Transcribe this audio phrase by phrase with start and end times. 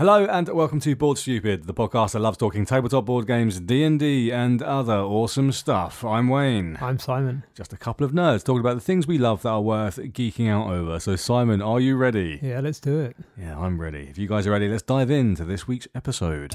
[0.00, 4.32] Hello and welcome to Board Stupid, the podcast that loves talking tabletop board games, D&D
[4.32, 6.02] and other awesome stuff.
[6.02, 6.78] I'm Wayne.
[6.80, 7.44] I'm Simon.
[7.54, 10.48] Just a couple of nerds talking about the things we love that are worth geeking
[10.48, 10.98] out over.
[11.00, 12.40] So Simon, are you ready?
[12.42, 13.14] Yeah, let's do it.
[13.38, 14.06] Yeah, I'm ready.
[14.08, 16.54] If you guys are ready, let's dive into this week's episode.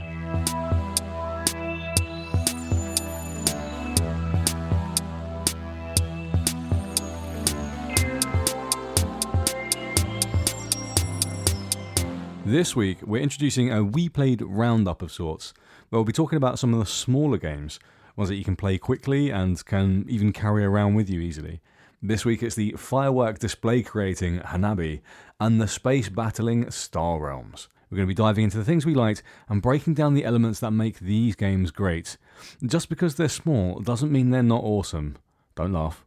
[12.45, 15.51] This week, we're introducing a We Played roundup of sorts,
[15.89, 17.79] where we'll be talking about some of the smaller games,
[18.15, 21.59] ones that you can play quickly and can even carry around with you easily.
[22.03, 25.01] This week, it's the firework display creating Hanabi
[25.39, 27.67] and the space battling Star Realms.
[27.89, 30.59] We're going to be diving into the things we liked and breaking down the elements
[30.59, 32.15] that make these games great.
[32.63, 35.17] Just because they're small doesn't mean they're not awesome.
[35.55, 36.05] Don't laugh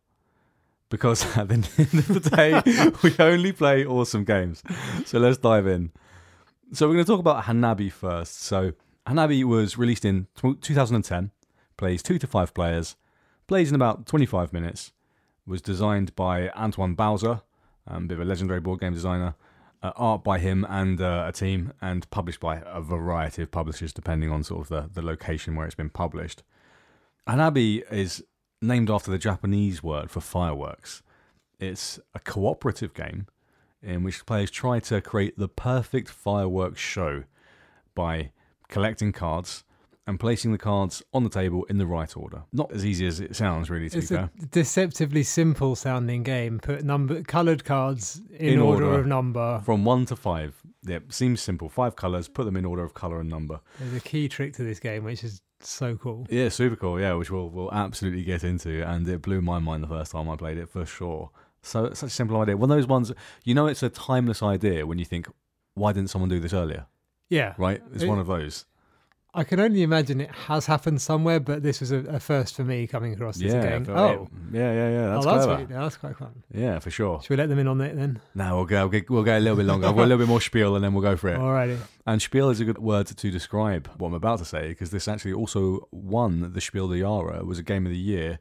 [0.89, 4.63] because at the end of the day, we only play awesome games.
[5.05, 5.91] So let's dive in.
[6.71, 8.43] So we're going to talk about Hanabi first.
[8.43, 8.73] So
[9.07, 11.31] Hanabi was released in 2010,
[11.79, 12.95] plays two to five players,
[13.47, 14.93] plays in about 25 minutes,
[15.47, 17.41] was designed by Antoine Bauza,
[17.87, 19.35] um, a bit of a legendary board game designer,
[19.83, 23.95] uh, art by him and uh, a team, and published by a variety of publishers
[23.95, 26.43] depending on sort of the, the location where it's been published.
[27.27, 28.23] Hanabi is
[28.61, 31.03] named after the Japanese word for fireworks.
[31.59, 33.27] It's a cooperative game
[33.83, 37.25] in which players try to create the perfect fireworks show
[37.95, 38.33] by
[38.69, 39.65] collecting cards
[40.07, 42.43] and placing the cards on the table in the right order.
[42.53, 43.91] Not as easy as it sounds, really.
[43.91, 46.61] To it's be fair, a deceptively simple sounding game.
[46.61, 49.01] Put number coloured cards in, In order, order.
[49.01, 49.61] of number.
[49.67, 50.57] from one to five.
[50.87, 51.69] Yep, seems simple.
[51.69, 52.27] Five colors.
[52.29, 53.61] Put them in order of color and number.
[53.79, 56.27] There's a key trick to this game, which is so cool.
[56.31, 56.99] Yeah, super cool.
[56.99, 60.31] Yeah, which we'll we'll absolutely get into, and it blew my mind the first time
[60.31, 61.31] I played it for sure.
[61.69, 62.57] So such a simple idea.
[62.57, 63.13] One of those ones,
[63.45, 65.29] you know, it's a timeless idea when you think,
[65.75, 66.87] why didn't someone do this earlier?
[67.31, 67.83] Yeah, Right?
[67.93, 68.65] It's It- one of those.
[69.35, 72.65] I can only imagine it has happened somewhere, but this was a, a first for
[72.65, 73.87] me coming across this Yeah, game.
[73.95, 75.07] Oh, yeah, yeah, yeah.
[75.11, 75.63] That's oh, that's clever.
[75.63, 76.43] really- that's quite fun.
[76.53, 77.21] Yeah, for sure.
[77.21, 78.21] Should we let them in on it then?
[78.35, 78.81] Now we'll go.
[78.85, 79.87] We'll get, we'll go a little bit longer.
[79.87, 81.39] I've got a little bit more spiel, and then we'll go for it.
[81.39, 81.77] Alrighty.
[82.07, 85.07] And spiel is a good word to describe what I'm about to say because this
[85.07, 87.41] actually also won the Spiel des Jahres.
[87.41, 88.39] It was a game of the year,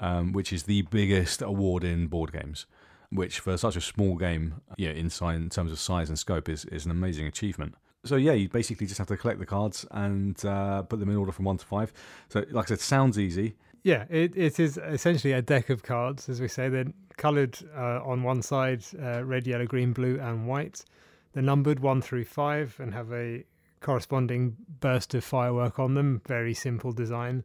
[0.00, 2.66] um, which is the biggest award in board games.
[3.10, 6.48] Which for such a small game, yeah, in, si- in terms of size and scope,
[6.48, 7.74] is is an amazing achievement.
[8.04, 11.16] So yeah, you basically just have to collect the cards and uh, put them in
[11.16, 11.92] order from one to five.
[12.28, 13.56] So like I said, sounds easy.
[13.82, 16.68] Yeah, it, it is essentially a deck of cards, as we say.
[16.68, 20.84] They're coloured uh, on one side, uh, red, yellow, green, blue, and white.
[21.32, 23.44] They're numbered one through five and have a
[23.80, 26.20] corresponding burst of firework on them.
[26.26, 27.44] Very simple design.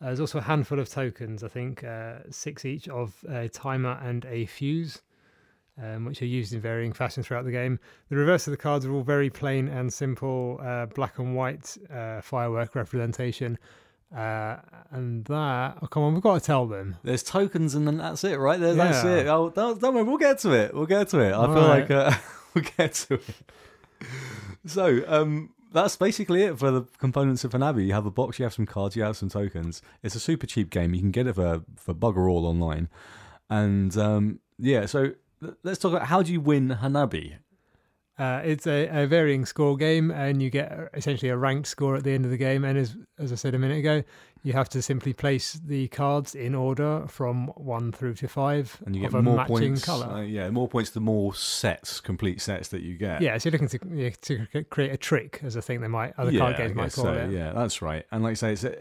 [0.00, 3.98] Uh, there's also a handful of tokens, I think, uh, six each of a timer
[4.02, 5.02] and a fuse,
[5.82, 7.80] um, which are used in varying fashions throughout the game.
[8.08, 11.76] The reverse of the cards are all very plain and simple, uh, black and white
[11.92, 13.58] uh, firework representation.
[14.16, 14.56] Uh,
[14.90, 16.96] and that, oh, come on, we've got to tell them.
[17.02, 18.58] There's tokens, and then that's it, right?
[18.58, 19.26] There, That's it.
[19.26, 20.72] Oh, don't, don't worry, we'll get to it.
[20.74, 21.30] We'll get to it.
[21.30, 21.80] I All feel right.
[21.80, 22.12] like uh,
[22.54, 23.22] we'll get to it.
[24.64, 27.86] So, um, that's basically it for the components of Hanabi.
[27.86, 29.82] You have a box, you have some cards, you have some tokens.
[30.02, 30.94] It's a super cheap game.
[30.94, 32.88] You can get it for for bugger all online.
[33.50, 35.12] And um, yeah, so
[35.62, 37.36] let's talk about how do you win Hanabi?
[38.18, 42.02] Uh, it's a, a varying score game, and you get essentially a ranked score at
[42.02, 42.64] the end of the game.
[42.64, 44.02] And as as I said a minute ago,
[44.42, 48.96] you have to simply place the cards in order from one through to five And
[48.96, 49.84] you of get a more matching points.
[49.84, 50.06] color.
[50.06, 53.20] uh, yeah, more points the more sets, complete sets that you get.
[53.20, 56.14] yeah, so you're looking to yeah, to create a trick, as I think they might
[56.18, 57.30] other card games might call so, it.
[57.30, 58.04] Yeah, that's right.
[58.10, 58.76] And like I say, it's a,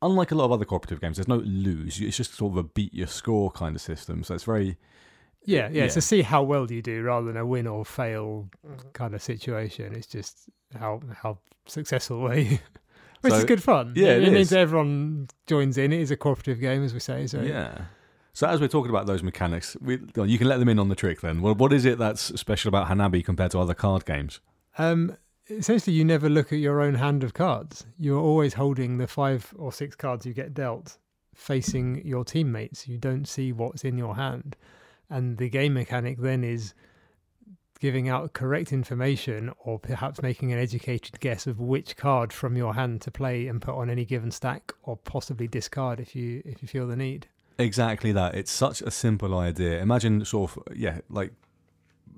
[0.00, 2.00] unlike a lot of other cooperative games, there's no lose.
[2.00, 4.24] It's just sort of a beat your score kind of system.
[4.24, 4.78] So it's very
[5.44, 6.00] Yeah, yeah, It's Yeah.
[6.00, 8.48] to see how well you do rather than a win or fail
[8.92, 9.94] kind of situation.
[9.94, 12.58] It's just how how successful were you.
[13.22, 13.92] Which is good fun.
[13.96, 15.92] yeah, it it, means everyone joins in.
[15.92, 17.26] It is a cooperative game, as we say.
[17.26, 17.82] So yeah.
[18.32, 20.94] So as we're talking about those mechanics, we, you can let them in on the
[20.94, 21.20] trick.
[21.20, 24.40] Then, well, what is it that's special about Hanabi compared to other card games?
[24.78, 25.16] Um,
[25.50, 27.84] essentially, you never look at your own hand of cards.
[27.98, 30.96] You're always holding the five or six cards you get dealt,
[31.34, 32.88] facing your teammates.
[32.88, 34.56] You don't see what's in your hand,
[35.10, 36.74] and the game mechanic then is
[37.80, 42.74] giving out correct information or perhaps making an educated guess of which card from your
[42.74, 46.62] hand to play and put on any given stack or possibly discard if you if
[46.62, 47.26] you feel the need
[47.60, 48.34] Exactly that.
[48.34, 49.80] It's such a simple idea.
[49.80, 51.32] Imagine sort of yeah, like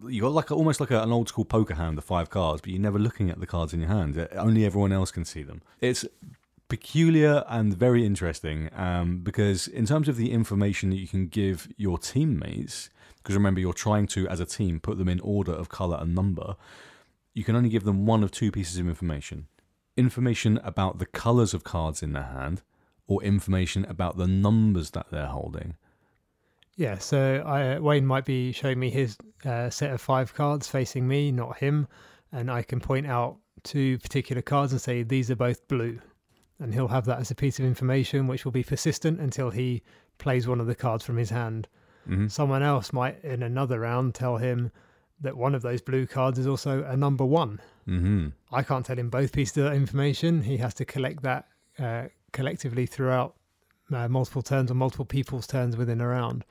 [0.06, 2.70] you got like almost like a, an old school poker hand, the five cards, but
[2.70, 4.28] you're never looking at the cards in your hand.
[4.36, 5.62] Only everyone else can see them.
[5.80, 6.04] It's
[6.76, 11.68] peculiar and very interesting um, because in terms of the information that you can give
[11.76, 12.88] your teammates,
[13.18, 16.14] because remember you're trying to as a team put them in order of color and
[16.14, 16.56] number.
[17.34, 19.46] you can only give them one of two pieces of information
[19.96, 22.62] information about the colours of cards in their hand,
[23.06, 25.76] or information about the numbers that they're holding.
[26.76, 31.06] Yeah, so I, Wayne might be showing me his uh, set of five cards facing
[31.06, 31.86] me, not him,
[32.32, 36.00] and I can point out two particular cards and say these are both blue,
[36.58, 39.82] and he'll have that as a piece of information which will be persistent until he
[40.18, 41.68] plays one of the cards from his hand.
[42.06, 44.70] hmm Someone else might, in another round, tell him
[45.20, 47.60] that one of those blue cards is also a number one.
[47.86, 50.42] hmm I can't tell him both pieces of information.
[50.42, 51.46] He has to collect that
[51.78, 53.34] uh, collectively throughout
[53.92, 56.44] uh, multiple turns or multiple people's turns within a round.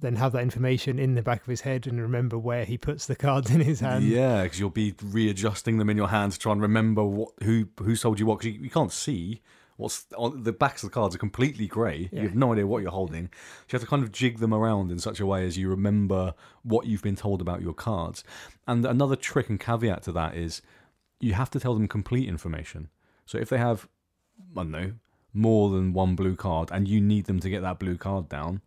[0.00, 3.06] Then have that information in the back of his head and remember where he puts
[3.06, 4.04] the cards in his hand.
[4.04, 7.68] Yeah, because you'll be readjusting them in your hand to try and remember what who
[7.78, 8.40] who sold you what.
[8.40, 9.40] Because you, you can't see
[9.76, 12.08] what's on the backs of the cards are completely grey.
[12.12, 12.22] Yeah.
[12.22, 13.26] You have no idea what you're holding.
[13.26, 15.68] So you have to kind of jig them around in such a way as you
[15.68, 18.24] remember what you've been told about your cards.
[18.66, 20.62] And another trick and caveat to that is
[21.20, 22.88] you have to tell them complete information.
[23.26, 23.88] So if they have,
[24.56, 24.92] I don't know,
[25.32, 28.60] more than one blue card, and you need them to get that blue card down.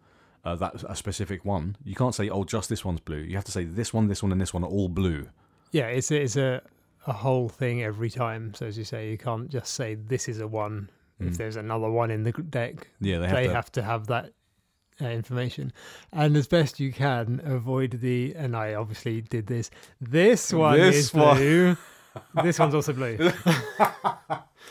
[0.46, 1.76] Uh, that's a specific one.
[1.84, 4.24] You can't say, "Oh, just this one's blue." You have to say, "This one, this
[4.24, 5.28] one, and this one are all blue."
[5.72, 6.62] Yeah, it's a, it's a
[7.06, 8.54] a whole thing every time.
[8.54, 10.90] So as you say, you can't just say this is a one.
[11.20, 11.38] If Mm.
[11.38, 13.54] there's another one in the deck, Yeah, they have they to.
[13.54, 14.32] have to have that
[15.02, 15.74] uh, information,
[16.14, 18.34] and as best you can avoid the.
[18.36, 19.70] And I obviously did this.
[20.00, 21.38] This one This is one.
[21.38, 21.78] blue.
[22.44, 23.18] this one's also blue.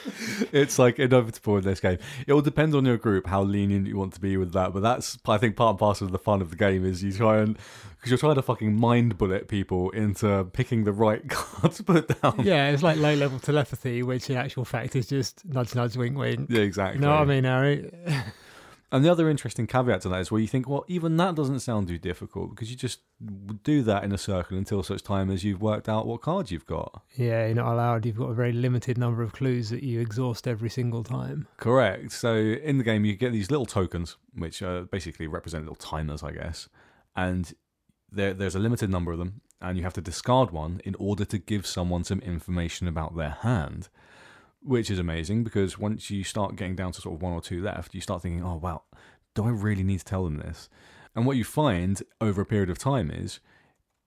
[0.52, 1.98] it's like inevitable in this game.
[2.26, 4.72] It all depends on your group how lenient you want to be with that.
[4.72, 7.12] But that's I think part and parcel of the fun of the game is you
[7.12, 7.56] try and
[7.96, 12.20] because you're trying to fucking mind bullet people into picking the right card to put
[12.22, 12.40] down.
[12.44, 16.16] yeah, it's like low level telepathy, which in actual fact is just nudge, nudge, wink,
[16.16, 16.48] wink.
[16.50, 17.00] Yeah, exactly.
[17.00, 17.90] You know what I mean, Harry?
[18.96, 21.60] And the other interesting caveat to that is where you think, well, even that doesn't
[21.60, 23.00] sound too difficult because you just
[23.62, 26.64] do that in a circle until such time as you've worked out what cards you've
[26.64, 27.02] got.
[27.14, 28.06] Yeah, you're not allowed.
[28.06, 31.46] You've got a very limited number of clues that you exhaust every single time.
[31.58, 32.10] Correct.
[32.10, 36.22] So in the game, you get these little tokens, which are basically represent little timers,
[36.22, 36.70] I guess.
[37.14, 37.52] And
[38.10, 41.26] there, there's a limited number of them, and you have to discard one in order
[41.26, 43.90] to give someone some information about their hand,
[44.62, 47.62] which is amazing because once you start getting down to sort of one or two
[47.62, 48.82] left, you start thinking, oh, wow,
[49.34, 50.68] do I really need to tell them this?
[51.14, 53.40] And what you find over a period of time is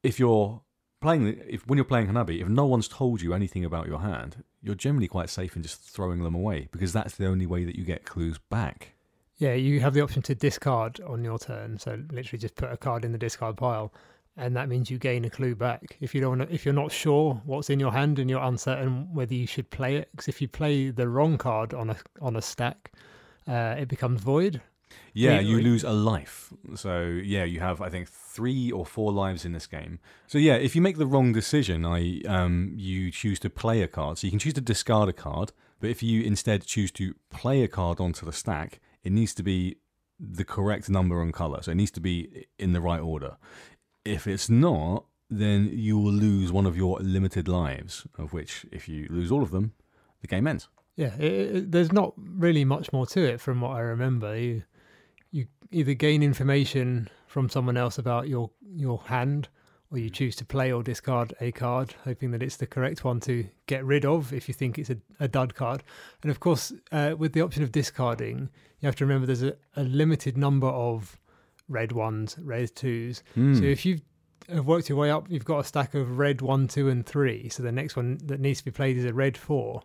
[0.04, 0.62] if you're
[1.01, 4.44] playing, if when you're playing Hanabi, if no one's told you anything about your hand,
[4.62, 7.75] you're generally quite safe in just throwing them away because that's the only way that
[7.75, 8.94] you get clues back.
[9.38, 11.80] Yeah, you have the option to discard on your turn.
[11.80, 13.94] So literally just put a card in the discard pile,
[14.39, 15.97] and that means you gain a clue back.
[16.00, 19.33] If you don't, if you're not sure what's in your hand and you're uncertain whether
[19.33, 22.41] you should play it, because if you play the wrong card on a on a
[22.41, 22.91] stack,
[23.47, 24.62] uh, it becomes void.
[25.13, 26.53] Yeah, you lose a life.
[26.75, 30.00] So yeah, you have I think three or four lives in this game.
[30.27, 33.88] So yeah, if you make the wrong decision, I um you choose to play a
[33.88, 34.18] card.
[34.18, 37.63] So you can choose to discard a card, but if you instead choose to play
[37.63, 39.77] a card onto the stack, it needs to be
[40.19, 41.62] the correct number and color.
[41.62, 43.38] So it needs to be in the right order.
[44.10, 48.90] If it's not, then you will lose one of your limited lives, of which if
[48.90, 49.74] you lose all of them,
[50.22, 50.68] the game ends.
[50.96, 54.38] Yeah, it, it, there's not really much more to it from what I remember.
[54.38, 54.64] You
[55.32, 59.48] you either gain information from someone else about your your hand,
[59.92, 63.20] or you choose to play or discard a card, hoping that it's the correct one
[63.22, 65.84] to get rid of if you think it's a, a dud card.
[66.24, 68.50] And of course, uh, with the option of discarding,
[68.80, 71.19] you have to remember there's a, a limited number of
[71.70, 73.24] red ones, red twos.
[73.36, 73.54] Hmm.
[73.54, 74.00] So if you
[74.50, 77.50] have worked your way up, you've got a stack of red one, two, and three.
[77.50, 79.84] So the next one that needs to be played is a red four.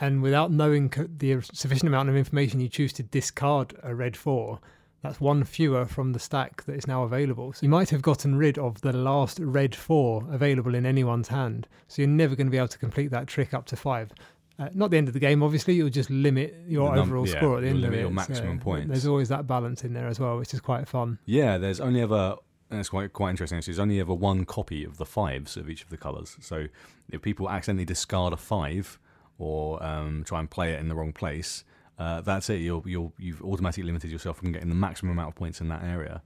[0.00, 4.60] And without knowing the sufficient amount of information, you choose to discard a red four.
[5.02, 7.52] That's one fewer from the stack that is now available.
[7.52, 11.68] So you might have gotten rid of the last red four available in anyone's hand.
[11.86, 14.10] So you're never going to be able to complete that trick up to five.
[14.58, 15.74] Uh, not the end of the game, obviously.
[15.74, 18.00] You'll just limit your num- overall yeah, score at the end of it.
[18.00, 18.88] your maximum So points.
[18.88, 21.18] There's always that balance in there as well, which is quite fun.
[21.26, 22.36] Yeah, there's only ever
[22.70, 23.58] and it's quite quite interesting.
[23.58, 26.36] Actually, there's only ever one copy of the fives of each of the colours.
[26.40, 26.66] So
[27.08, 28.98] if people accidentally discard a five
[29.38, 31.64] or um, try and play it in the wrong place,
[31.98, 32.56] uh, that's it.
[32.56, 35.82] You'll you'll you've automatically limited yourself from getting the maximum amount of points in that
[35.82, 36.22] area.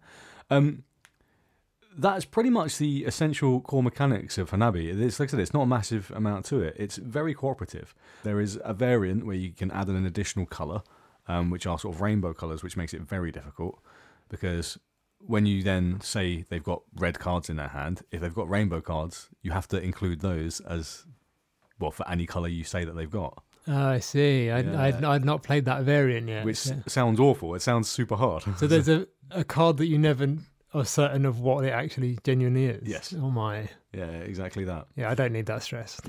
[0.51, 0.85] Um,
[1.96, 4.99] that's pretty much the essential core mechanics of Hanabi.
[5.00, 6.75] It's like I said, it's not a massive amount to it.
[6.78, 7.94] It's very cooperative.
[8.22, 10.82] There is a variant where you can add an additional colour,
[11.28, 13.78] um, which are sort of rainbow colours, which makes it very difficult
[14.28, 14.78] because
[15.18, 18.80] when you then say they've got red cards in their hand, if they've got rainbow
[18.80, 21.04] cards, you have to include those as
[21.78, 24.50] well for any color you say that they've got, Oh, I see.
[24.50, 25.11] I, I'd, Yeah.
[25.11, 26.44] I'd not played that variant yet.
[26.44, 27.54] which so- sounds awful.
[27.54, 28.42] It sounds super hard.
[28.58, 30.26] So there's a, a card that you never
[30.75, 32.88] are certain of what it actually genuinely is.
[32.88, 33.14] Yes.
[33.17, 33.69] Oh my.
[33.93, 34.87] Yeah, exactly that.
[34.97, 36.00] Yeah, I don't need that stress.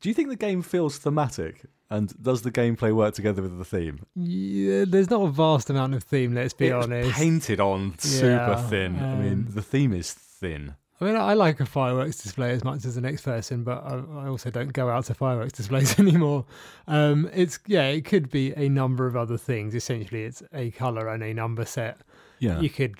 [0.00, 1.64] Do you think the game feels thematic?
[1.90, 4.00] And does the gameplay work together with the theme?
[4.14, 6.34] yeah, there's not a vast amount of theme.
[6.34, 7.10] Let's be it's honest.
[7.12, 8.96] painted on super Yeah, thin.
[8.98, 10.74] I mean, um, the theme is thin.
[11.00, 14.02] I mean, I like a fireworks display as much as the next person, but I,
[14.24, 16.44] I also don't go out to fireworks displays anymore.
[16.86, 19.74] Um, it's yeah, it could be a number of other things.
[19.74, 21.98] Essentially, it's a color and a number set.
[22.40, 22.60] Yeah.
[22.60, 22.96] You could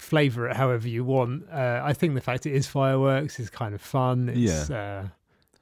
[0.00, 1.44] flavor it however you want.
[1.50, 4.28] Uh, I think the fact it is fireworks is kind of fun.
[4.28, 5.08] It's, Uh,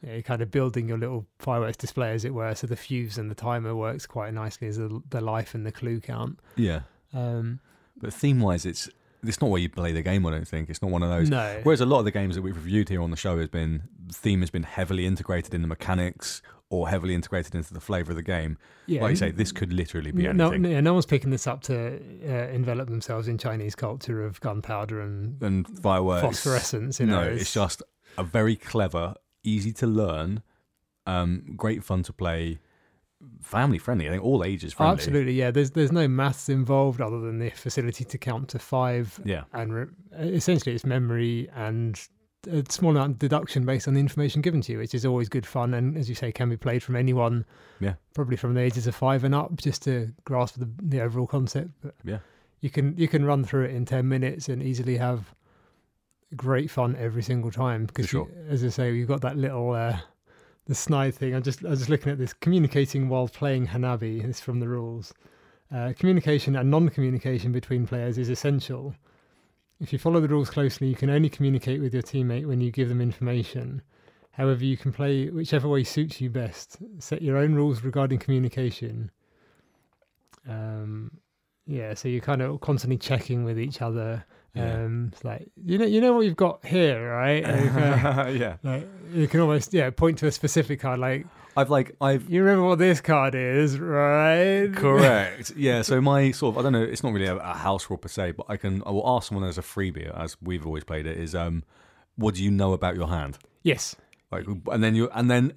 [0.02, 2.54] yeah, you're kind of building your little fireworks display, as it were.
[2.54, 5.73] So the fuse and the timer works quite nicely as the, the life and the
[5.73, 6.40] clue count.
[6.57, 6.81] yeah.
[7.14, 7.61] Um,
[8.00, 8.88] But theme wise, it's
[9.23, 10.26] it's not where you play the game.
[10.26, 11.31] I don't think it's not one of those.
[11.31, 13.49] no, Whereas a lot of the games that we've reviewed here on the show has
[13.49, 16.42] been the theme has been heavily integrated in the mechanics
[16.73, 18.57] or heavily integrated into the flavour of the game.
[18.87, 20.62] yeah, Like you say, this could literally be no, anything.
[20.62, 21.75] no, yeah, no one's picking this up to
[22.26, 26.23] uh, envelop themselves in Chinese culture of gunpowder and And fireworks.
[26.23, 26.99] phosphorescence.
[26.99, 27.83] You know, no, it's just
[28.17, 29.14] a very clever,
[29.45, 30.43] easy to learn,
[31.07, 32.59] um, great fun to play,
[33.43, 34.07] family friendly.
[34.09, 34.95] I think all ages friendly.
[34.95, 35.33] absolutely.
[35.35, 39.45] Yeah, there's there's no maths involved other than the facility to count to five, Yeah.
[39.52, 39.87] and re-
[40.19, 42.00] essentially it's memory and
[42.50, 45.28] a small amount of deduction based on the information given to you, which is always
[45.28, 45.75] good fun.
[45.75, 47.44] And as you say, can be played from anyone.
[47.80, 47.94] Yeah.
[48.14, 51.70] probably from the ages of five and up, just to grasp the the overall concept.
[51.82, 52.18] But Yeah.
[52.61, 55.34] you can you can run through it in ten minutes and easily have
[56.37, 58.28] great fun every single time because, sure.
[58.28, 59.72] you- as I say, you've got that little.
[59.72, 59.99] Uh,
[60.66, 61.34] the snide thing.
[61.34, 64.22] I'm just I was just looking at this communicating while playing Hanabi.
[64.25, 65.12] This is from the rules.
[65.75, 68.94] Uh, communication and non-communication between players is essential.
[69.82, 72.70] If you follow the rules closely, you can only communicate with your teammate when you
[72.70, 73.82] give them information.
[74.30, 76.76] However, you can play whichever way suits you best.
[77.00, 79.10] Set your own rules regarding communication.
[80.48, 81.10] Um,
[81.66, 84.24] yeah, so you're kind of constantly checking with each other.
[84.54, 84.84] Yeah.
[84.84, 87.42] Um, it's like you know, you know what you've got here, right?
[87.44, 88.56] Like, uh, yeah.
[88.62, 91.00] like you can almost yeah point to a specific card.
[91.00, 94.71] Like I've like I've you remember what this card is, right?
[94.75, 95.52] Correct.
[95.56, 95.82] Yeah.
[95.82, 96.82] So my sort of I don't know.
[96.82, 99.28] It's not really a, a house rule per se, but I can I will ask
[99.28, 101.18] someone as a freebie, as we've always played it.
[101.18, 101.62] Is um,
[102.16, 103.38] what do you know about your hand?
[103.62, 103.94] Yes.
[104.30, 105.52] Like, and then you and then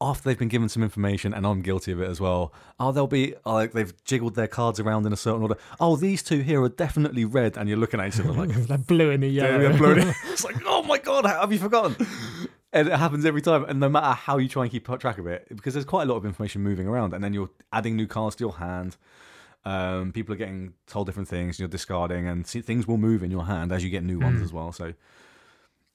[0.00, 2.52] after they've been given some information, and I'm guilty of it as well.
[2.78, 5.56] Oh, they'll be oh, like they've jiggled their cards around in a certain order.
[5.80, 8.50] Oh, these two here are definitely red, and you're looking at each other like.
[8.68, 9.70] Like blue and Yeah, yellow.
[9.70, 9.94] yeah, blue.
[10.32, 12.06] it's like, oh my god, have you forgotten?
[12.72, 15.26] And it happens every time, and no matter how you try and keep track of
[15.26, 18.06] it, because there's quite a lot of information moving around, and then you're adding new
[18.06, 18.96] cards to your hand.
[19.64, 23.30] Um, people are getting told different things, you're discarding, and see, things will move in
[23.30, 24.44] your hand as you get new ones Mm.
[24.44, 24.72] as well.
[24.72, 24.92] So,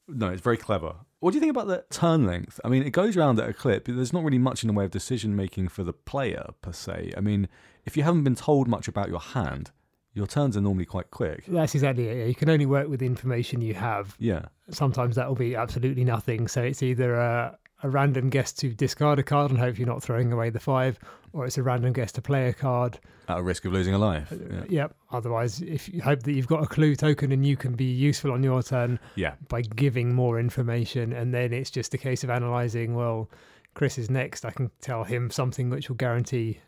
[0.08, 0.96] no, it's very clever.
[1.20, 2.60] What do you think about the turn length?
[2.66, 3.86] I mean, it goes around at a clip.
[3.86, 6.74] but There's not really much in the way of decision making for the player per
[6.74, 7.14] se.
[7.16, 7.48] I mean,
[7.86, 9.72] if you haven't been told much about your hand,
[10.14, 11.46] your turns are normally quite quick.
[11.48, 12.18] That's exactly it.
[12.18, 12.26] yeah.
[12.26, 14.16] You can only work with the information you have.
[14.20, 16.48] Yeah, Sometimes that will be absolutely nothing.
[16.48, 20.02] So it's either a, a random guess to discard a card and hope you're not
[20.04, 20.98] throwing away the five,
[21.34, 23.00] or it's a random guess to play a card.
[23.28, 24.32] at a risk of losing a life.
[24.32, 24.64] Uh, Yeah.
[24.70, 24.96] Yep.
[25.12, 28.32] Otherwise, if you hope that you've got a clue token and you can be useful
[28.32, 29.34] on your turn yeah.
[29.50, 32.94] by giving more information, and then it's just a case of analysing.
[32.96, 33.30] Well,
[33.74, 34.46] Chris is next.
[34.46, 36.60] I can tell him something which will guarantee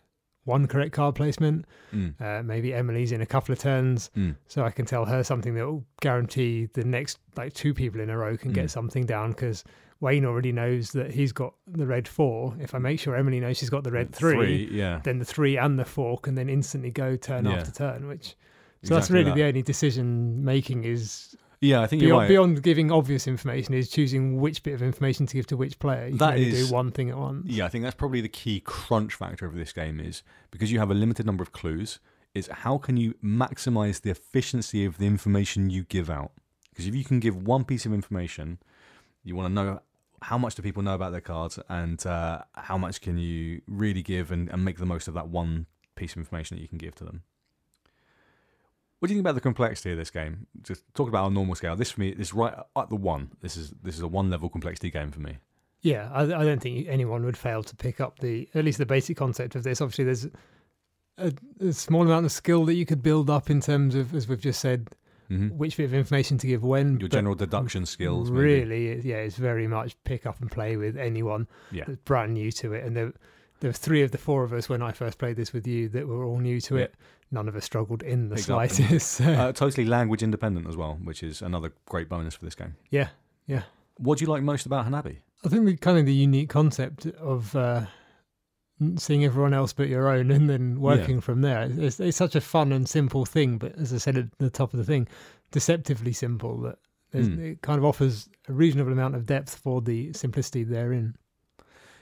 [0.46, 1.66] one correct card placement.
[1.94, 2.14] Mm.
[2.22, 4.36] Uh, maybe Emily's in a couple of turns, Mm.
[4.48, 8.10] so I can tell her something that will guarantee the next like two people in
[8.10, 8.70] a row can get Mm.
[8.70, 9.64] something down because
[10.02, 12.56] Wayne already knows that he's got the red four.
[12.60, 15.00] If I make sure Emily knows she's got the red three, yeah.
[15.04, 17.54] then the three and the four can then instantly go turn Yeah.
[17.54, 18.08] after turn.
[18.08, 18.36] Which
[18.84, 19.36] so that's really that.
[19.36, 22.27] the only decision making is Yeah, I think you're beyond, right.
[22.27, 26.07] beyond giving obvious information is choosing which bit of information to give to which player.
[26.07, 27.47] You That is- do one thing at once.
[27.47, 30.79] Yeah, I think that's probably the key crunch factor of this game is because you
[30.79, 32.00] have a limited number of clues.
[32.33, 36.33] Is how can you maximize the efficiency of the information you give out?
[36.71, 38.59] Because if you can give one piece of information,
[39.24, 39.79] you want to know
[40.21, 44.01] how much do people know about their cards, and uh, how much can you really
[44.01, 46.77] give and, and make the most of that one piece of information that you can
[46.77, 47.24] give to them.
[49.05, 50.47] What do you think about the complexity of this game?
[50.63, 51.75] Just talk about our normal scale.
[51.75, 53.29] This for me is right at the one.
[53.41, 55.38] This is this is a one level complexity game for me.
[55.81, 58.85] Yeah, I, I don't think anyone would fail to pick up the at least the
[58.88, 59.79] basic concept of this.
[59.79, 60.27] Obviously, there's
[61.19, 64.27] a, a small amount of skill that you could build up in terms of, as
[64.27, 64.89] we've just said,
[65.27, 67.00] hmm which bit of information to give when.
[67.00, 68.31] Your general deduction skills.
[68.31, 71.83] really, it- yeah, it's very much pick up and play with anyone Yeah.
[71.85, 72.83] that's brand new to it.
[72.83, 73.13] And there,
[73.59, 75.89] there were three of the four of us when I first played this with you
[75.89, 76.83] that were all new to Yeah.
[76.85, 76.95] it.
[77.32, 78.67] None of us struggled in the Exactly.
[78.70, 79.22] slightest.
[79.22, 82.75] Uh, totally language independent as well, which is another great bonus for this game.
[82.91, 83.10] yeah,
[83.48, 83.63] yeah.
[83.98, 85.17] What do you like most about Hanabi?
[85.46, 87.86] I think the kind of the unique concept of uh,
[88.98, 91.70] seeing everyone else but your own and then working from there.
[91.72, 94.74] It's, it's such a fun and simple thing, but as I said at the top
[94.74, 95.08] of the thing,
[95.51, 96.77] deceptively simple that
[97.13, 97.39] Mm.
[97.39, 101.15] it kind of offers a reasonable amount of depth for the simplicity therein.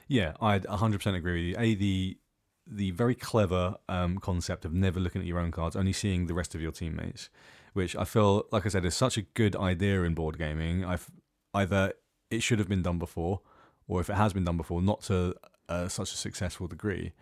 [0.08, 1.54] Yeah, I'd 100% agree with you.
[1.56, 2.18] A, the
[2.66, 6.34] the very clever um, concept of never looking at your own cards, only seeing the
[6.34, 7.28] rest of your teammates,
[7.72, 10.84] which I feel, like I said, is such a good idea in board gaming.
[10.84, 11.10] I've
[11.52, 11.92] either
[12.30, 13.40] it should have been done before,
[13.86, 15.34] or if it has been done before, not to
[15.68, 17.12] uh, such a successful degree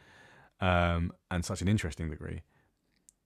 [0.61, 2.43] um, and such an interesting degree.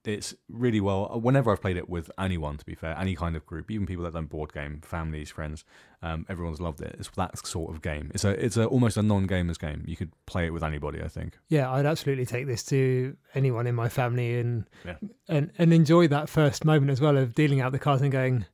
[0.07, 1.19] It's really well.
[1.21, 4.05] Whenever I've played it with anyone, to be fair, any kind of group, even people
[4.05, 5.65] that don't board game, families, friends,
[6.01, 6.95] um, everyone's loved it.
[6.97, 8.09] It's that sort of game.
[8.13, 9.83] It's a it's a almost a non-gamers game.
[9.85, 11.01] You could play it with anybody.
[11.03, 11.37] I think.
[11.49, 14.95] Yeah, I'd absolutely take this to anyone in my family and Yeah.
[15.27, 18.45] and and enjoy that first moment as well of dealing out the cards and going,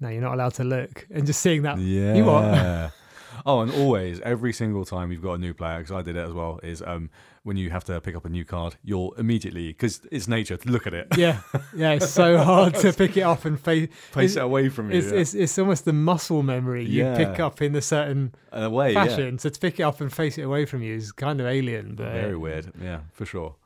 [0.00, 1.78] no, you're not allowed to look, and just seeing that.
[1.78, 2.14] Yeah.
[2.14, 2.92] You what?
[3.46, 6.26] oh, and always, every single time you've got a new player, because I did it
[6.26, 7.10] as well, is um
[7.42, 10.68] when you have to pick up a new card, you'll immediately, because it's nature, to
[10.70, 11.40] look at it, Yeah,
[11.76, 13.90] yeah, it's so hard to pick it up and face.
[14.12, 14.98] face it away from you.
[14.98, 18.70] It's, it's it's almost the muscle memory you pick up in a certain In a
[18.70, 19.04] way, yeah.
[19.04, 19.38] fashion.
[19.38, 21.94] So to pick it up and face it away from you is kind of alien,
[21.96, 22.72] but Very weird.
[22.80, 23.56] Yeah, for sure.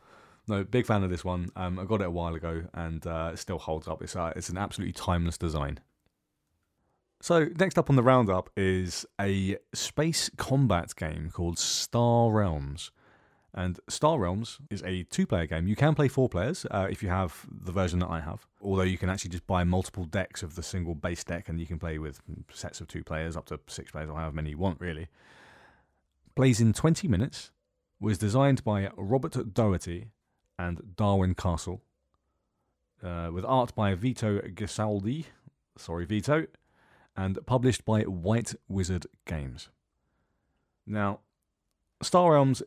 [0.49, 1.51] No, big fan of this one.
[1.57, 4.03] Um, I got it a while ago, and uh, it still holds up.
[4.03, 5.79] It's uh, it's an absolutely timeless design.
[7.21, 12.93] So next up on the roundup is a space combat game called Star Realms,
[13.53, 15.67] and Star Realms is a two-player game.
[15.67, 18.47] You can play four players uh, if you have the version that I have.
[18.61, 21.67] Although you can actually just buy multiple decks of the single base deck, and you
[21.67, 22.21] can play with
[22.53, 25.09] sets of two players up to six players or however many you want, really.
[26.37, 27.51] Plays in 20 minutes
[28.01, 30.07] was designed by Robert Dougherty
[30.57, 31.81] and Darwin Kastle,
[33.03, 35.25] uh, with art by Vito Gisaldi,
[35.77, 36.47] sorry Vito,
[37.19, 39.71] and published by White Wizard Games.
[40.87, 41.19] Now,
[42.01, 42.63] Star Realms,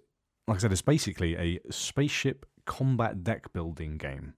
[0.45, 4.33] like I said, is basically a spaceship combat deck building game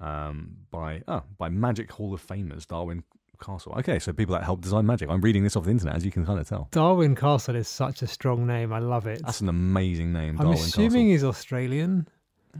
[0.00, 3.04] um, by oh, by Magic Hall of Famers Darwin
[3.38, 3.76] Kastle.
[3.78, 5.10] Okay, so people that help design Magic.
[5.10, 6.68] I'm reading this off the internet, as you can kind of tell.
[6.70, 8.72] Darwin Kastle is such a strong name.
[8.72, 9.20] I love it.
[9.22, 11.06] That's an amazing name, I'm Darwin assuming Castle.
[11.08, 12.08] he's Australian.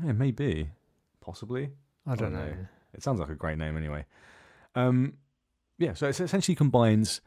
[0.05, 0.69] Yeah, maybe,
[1.23, 1.71] possibly.
[2.07, 2.45] I don't know.
[2.45, 2.55] know.
[2.93, 4.05] It sounds like a great name anyway.
[4.75, 5.15] Um,
[5.83, 7.21] yeah, so it essentially combines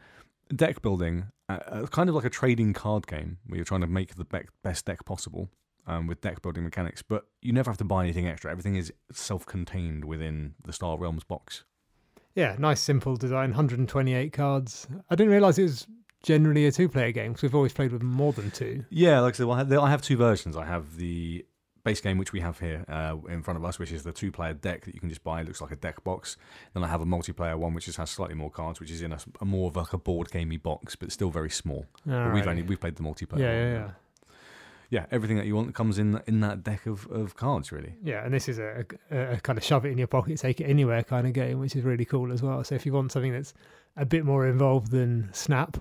[0.56, 3.88] deck building, uh, uh, kind of like a trading card game where you're trying to
[3.88, 4.26] make the
[4.64, 5.50] best deck possible
[5.88, 8.52] um, with deck building mechanics, but you never have to buy anything extra.
[8.52, 11.64] Everything is self contained within the Star Realms box.
[12.34, 13.52] Yeah, nice simple design.
[13.52, 14.88] 128 cards.
[15.10, 15.88] I didn't realize it was
[16.24, 18.84] generally a two-player game because we've always played with more than two.
[18.90, 20.58] Yeah, like I said, well, I have two versions.
[20.58, 21.46] I have the
[21.86, 24.32] base game, which we have here uh, in front of us, which is the two
[24.32, 25.40] player deck that you can just buy.
[25.40, 26.36] It looks like a deck box.
[26.74, 29.14] Then I have a multiplayer one, which just has slightly more cards, which is in
[29.14, 31.86] a more of like a board gamey box, but still very small.
[32.06, 33.40] But we've only we've played the multiplayer.
[33.40, 33.90] yeah, one, yeah, yeah.
[34.90, 35.06] yeah.
[35.12, 37.96] Everything that you want comes in in that deck of, of cards, really.
[38.04, 40.60] Yeah, and this is a, a, a kind of shove it in your pocket, take
[40.60, 42.64] it anywhere kind of game, which is really cool as well.
[42.64, 43.54] So if you want something that's
[43.96, 45.78] a bit more involved than Snap,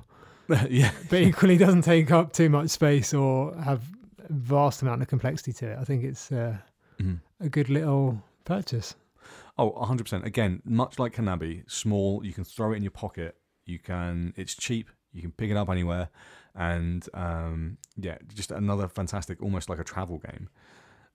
[0.68, 5.08] yeah, but equally doesn't take up too much space or have a vast amount of
[5.08, 6.56] complexity to it, I think it's uh,
[7.00, 7.20] Mhm.
[7.40, 8.94] a good little purchase.
[9.58, 10.24] Oh, 100%.
[10.24, 13.36] Again, much like Hanabi, small, you can throw it in your pocket.
[13.64, 16.08] You can it's cheap, you can pick it up anywhere
[16.54, 20.48] and um yeah, just another fantastic almost like a travel game.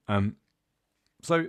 [0.08, 0.36] Um
[1.22, 1.48] so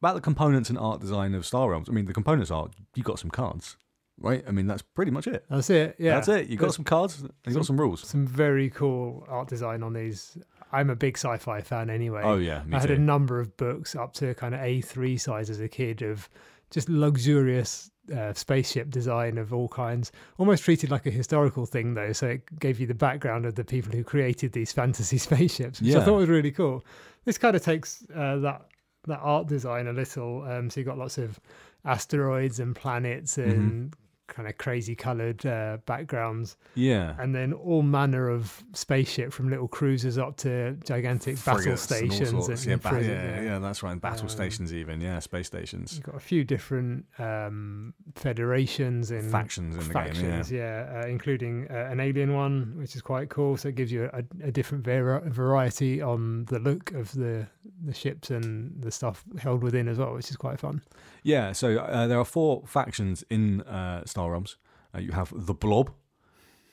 [0.00, 1.88] about the components and art design of Star Realms.
[1.88, 3.76] I mean, the components are you got some cards,
[4.18, 4.44] right?
[4.46, 5.46] I mean, that's pretty much it.
[5.48, 5.96] That's it.
[5.98, 6.48] Yeah, That's it.
[6.48, 8.06] You got some cards, and you got some rules.
[8.06, 10.36] some very cool art design on these.
[10.74, 12.22] I'm a big sci-fi fan anyway.
[12.24, 12.94] Oh yeah, I had too.
[12.94, 16.28] a number of books up to kind of A3 size as a kid of
[16.70, 22.12] just luxurious uh, spaceship design of all kinds, almost treated like a historical thing though.
[22.12, 25.94] So it gave you the background of the people who created these fantasy spaceships, which
[25.94, 26.84] I thought was really cool.
[27.24, 28.66] This kind of takes uh, that
[29.06, 30.42] that art design a little.
[30.42, 31.38] Um, so you got lots of
[31.84, 33.86] asteroids and planets Mm-hmm.
[34.28, 37.14] And kind of crazy coloured uh, backgrounds, yeah.
[37.18, 42.10] and then all manner of spaceship from little cruisers up to gigantic battle Frigates and
[42.10, 42.46] all stations.
[42.46, 42.66] sorts.
[42.66, 44.00] and, yeah, ba- yeah, yeah, that's right.
[44.00, 49.30] Battle Um, stations, even yeah, space stations, You've got a few different um, federations and
[49.30, 50.58] factions in the factions, game.
[50.58, 53.56] Yeah, yeah, uh, including uh, an alien one, which is quite cool.
[53.56, 57.46] So it gives you a, a different var- variety on the look of the
[57.86, 60.82] the ships and the stuff held within as well, which is quite fun.
[61.22, 64.56] Yeah, so uh, there are four factions in uh, Star Realms.
[64.94, 65.90] Uh, you have the Blob,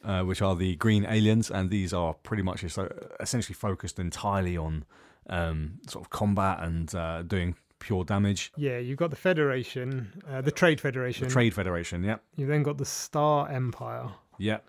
[0.04, 2.64] uh, which are the green aliens, and these are pretty much
[3.20, 4.86] essentially focused entirely on
[5.30, 8.52] um, sort of combat and uh, doing pure damage.
[8.56, 11.28] Yeah, you've got the Federation, uh, the Trade Federation.
[11.28, 11.34] The.
[11.34, 14.60] Trade Federation, yeah, You've then got the Star Empire, yeah,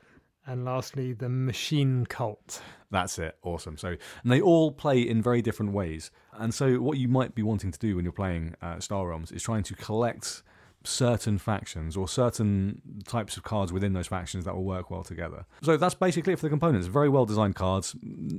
[0.46, 2.60] and lastly, the Machine Cult.
[2.90, 3.36] That's it.
[3.42, 3.76] Awesome.
[3.76, 6.10] So, and they all play in very different ways.
[6.34, 9.32] And so, what you might be wanting to do when you're playing uh, Star Realms
[9.32, 10.42] is trying to collect
[10.84, 15.46] certain factions or certain types of cards within those factions that will work well together.
[15.62, 16.86] So that's basically it for the components.
[16.86, 17.94] Very well designed cards.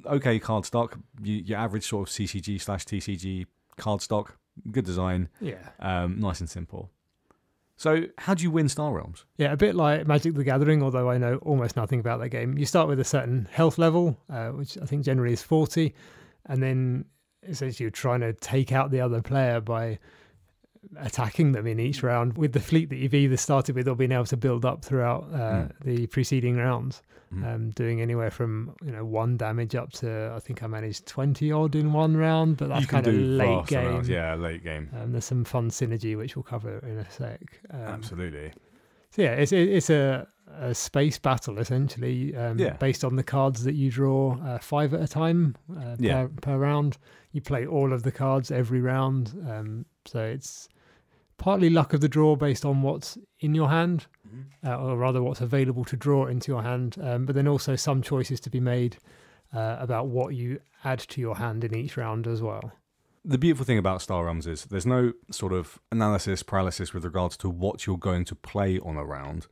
[0.06, 0.98] Okay, card stock.
[1.22, 3.46] your average sort of CCG slash TCG
[3.78, 4.38] card stock.
[4.72, 5.30] Good design.
[5.40, 5.70] Yeah.
[5.80, 6.92] Um, nice and simple.
[7.76, 9.26] So, how do you win Star Realms?
[9.38, 12.58] Yeah, a bit like Magic the Gathering, although I know almost nothing about that game.
[12.58, 15.94] You start with a certain health level, uh, which I think generally is 40,
[16.46, 17.06] and then
[17.48, 20.00] essentially you're trying to take out the other player by
[20.98, 24.12] attacking them in each round with the fleet that you've either started with or been
[24.12, 25.72] able to build up throughout uh, mm.
[25.84, 27.02] the preceding rounds.
[27.34, 27.56] Mm.
[27.56, 31.52] Um, doing anywhere from you know one damage up to I think I managed twenty
[31.52, 33.86] odd in one round, but that's kind of late game.
[33.86, 34.08] Rounds.
[34.08, 34.90] Yeah, late game.
[34.96, 37.60] Um, there's some fun synergy which we'll cover in a sec.
[37.72, 38.52] Um, Absolutely.
[39.10, 40.28] So yeah, it's it's a,
[40.60, 42.74] a space battle essentially, um, yeah.
[42.74, 46.24] based on the cards that you draw uh, five at a time uh, yeah.
[46.24, 46.98] per, per round.
[47.32, 50.70] You play all of the cards every round, um, so it's
[51.44, 54.66] partly luck of the draw based on what's in your hand, mm-hmm.
[54.66, 58.02] uh, or rather what's available to draw into your hand, um, but then also some
[58.02, 58.96] choices to be made
[59.54, 62.72] uh, about what you add to your hand in each round as well.
[63.26, 67.36] The beautiful thing about Star Realms is there's no sort of analysis paralysis with regards
[67.38, 69.48] to what you're going to play on a round.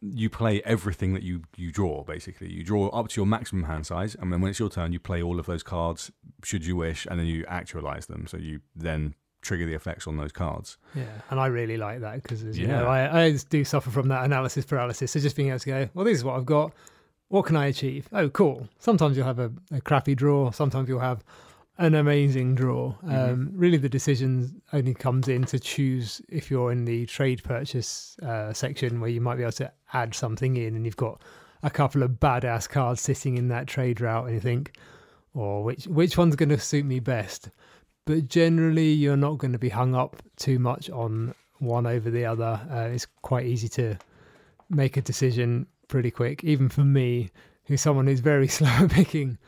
[0.00, 2.50] You play everything that you, you draw, basically.
[2.52, 4.98] You draw up to your maximum hand size, and then when it's your turn, you
[4.98, 6.10] play all of those cards,
[6.42, 8.26] should you wish, and then you actualize them.
[8.26, 10.78] So you then trigger the effects on those cards.
[10.94, 12.62] Yeah, and I really like that because yeah.
[12.62, 15.12] you know I, I do suffer from that analysis paralysis.
[15.12, 16.72] So just being able to go, well, this is what I've got.
[17.28, 18.08] What can I achieve?
[18.12, 18.68] Oh, cool.
[18.78, 20.50] Sometimes you'll have a, a crappy draw.
[20.50, 21.24] Sometimes you'll have
[21.78, 22.92] an amazing draw.
[22.92, 23.14] Mm-hmm.
[23.14, 28.16] Um, really, the decision only comes in to choose if you're in the trade purchase
[28.22, 31.20] uh, section where you might be able to add something in, and you've got
[31.62, 34.76] a couple of badass cards sitting in that trade route, and you think,
[35.34, 37.50] or oh, which which one's going to suit me best?
[38.04, 42.24] But generally you're not going to be hung up too much on one over the
[42.24, 42.60] other.
[42.70, 43.96] Uh, it's quite easy to
[44.70, 46.44] make a decision pretty quick.
[46.44, 47.30] Even for me,
[47.64, 49.38] who's someone who's very slow at picking,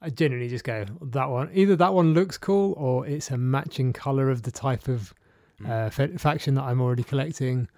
[0.00, 1.50] I generally just go that one.
[1.52, 5.14] Either that one looks cool, or it's a matching color of the type of
[5.60, 5.68] mm.
[5.68, 7.68] uh, f- faction that I'm already collecting.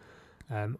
[0.50, 0.78] Um,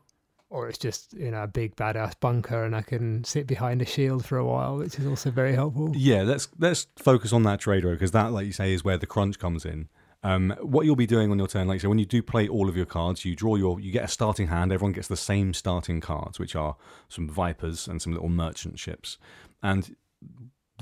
[0.50, 4.24] or it's just know a big badass bunker and I can sit behind a shield
[4.24, 5.92] for a while, which is also very helpful.
[5.94, 8.98] Yeah, let's let's focus on that trade row because that, like you say, is where
[8.98, 9.88] the crunch comes in.
[10.24, 12.68] Um, what you'll be doing on your turn, like say, when you do play all
[12.68, 14.72] of your cards, you draw your, you get a starting hand.
[14.72, 16.76] Everyone gets the same starting cards, which are
[17.08, 19.18] some vipers and some little merchant ships.
[19.62, 19.94] And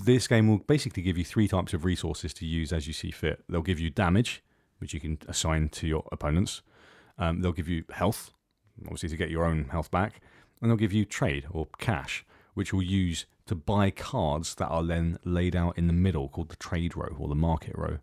[0.02, 3.11] this game will basically give you three types of resources to use as you see
[3.11, 3.44] fit.
[3.48, 4.42] They'll give you damage,
[4.79, 6.62] which you can assign to your opponents.
[7.18, 8.33] Um, they'll give you health,
[8.84, 10.20] obviously to get your own health back,
[10.60, 14.82] and they'll give you trade or cash, which you'll use to buy cards that are
[14.82, 17.98] then laid out in the middle, called the trade row or the market row.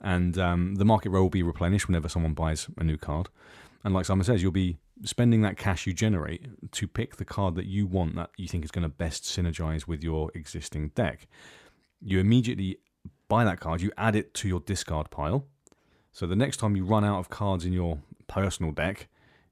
[0.00, 3.28] And um, the market row will be replenished whenever someone buys a new card.
[3.84, 7.54] And like Simon says, you'll be spending that cash you generate to pick the card
[7.54, 11.26] that you want that you think is going to best synergize with your existing deck.
[12.00, 12.78] You immediately
[13.28, 15.46] buy that card, you add it to your discard pile.
[16.12, 19.08] So the next time you run out of cards in your personal deck,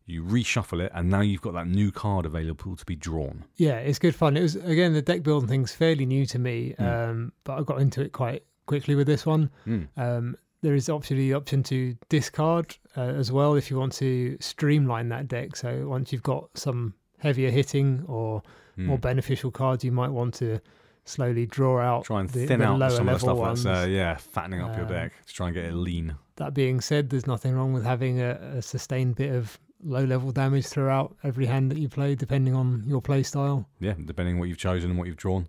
[0.07, 3.45] you reshuffle it, and now you've got that new card available to be drawn.
[3.57, 4.37] Yeah, it's good fun.
[4.37, 7.11] It was again the deck building thing's fairly new to me, mm.
[7.11, 9.51] um, but I got into it quite quickly with this one.
[9.67, 9.89] Mm.
[9.97, 14.37] Um, there is obviously the option to discard uh, as well if you want to
[14.41, 15.57] streamline that deck.
[15.57, 18.43] So once you've got some heavier hitting or
[18.79, 18.85] mm.
[18.85, 20.61] more beneficial cards, you might want to
[21.05, 22.05] slowly draw out.
[22.05, 23.65] Try and the, thin the out some of the stuff ones.
[23.65, 26.15] that's uh, yeah, fattening up um, your deck to try and get it lean.
[26.37, 30.31] That being said, there's nothing wrong with having a, a sustained bit of low level
[30.33, 33.69] damage throughout every hand that you play, depending on your play style.
[33.81, 35.49] Yeah, depending on what you've chosen and what you've drawn.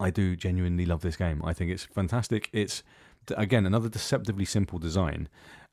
[0.00, 1.42] I do genuinely love this game.
[1.44, 2.50] I think it's fantastic.
[2.52, 2.82] It's
[3.36, 5.28] again another deceptively simple design,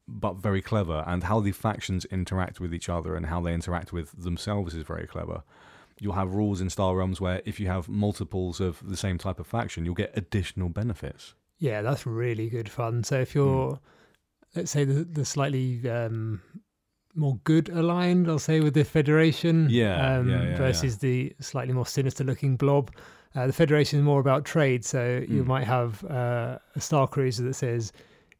[0.07, 1.03] but very clever.
[1.07, 4.83] And how the factions interact with each other and how they interact with themselves is
[4.83, 5.43] very clever.
[5.99, 9.39] You'll have rules in Star Realms where if you have multiples of the same type
[9.39, 11.35] of faction, you'll get additional benefits.
[11.59, 13.03] Yeah, that's really good fun.
[13.03, 13.79] So if you're, mm.
[14.55, 16.41] let's say, the, the slightly um,
[17.15, 19.67] more good aligned, I'll say, with the Federation.
[19.69, 21.09] Yeah, um, yeah, yeah versus yeah.
[21.09, 22.91] the slightly more sinister looking blob.
[23.35, 25.29] Uh, the Federation is more about trade, so mm.
[25.29, 25.47] you hmm.
[25.47, 27.93] might have uh, a Star Cruiser that says,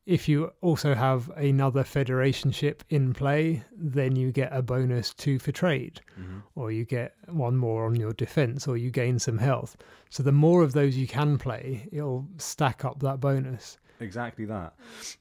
[0.05, 5.37] if you also have another Federation ship in play, then you get a bonus two
[5.37, 6.39] for trade, mm-hmm.
[6.55, 9.77] or you get one more on your defense, or you gain some health.
[10.09, 13.77] So the more of those you can play, it'll stack up that bonus.
[14.01, 14.73] Exactly that.